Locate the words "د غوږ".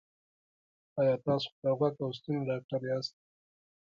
1.63-1.95